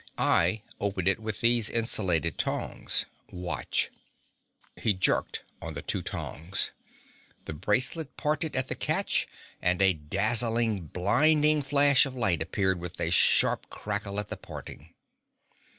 [0.17, 3.05] I open it with these insulated tongs.
[3.29, 3.91] Watch."
[4.75, 6.71] He jerked on the two tongs.
[7.45, 9.27] The bracelet parted at the catch,
[9.61, 14.95] and a dazzling, blinding flash of light appeared with a sharp crackle at the parting.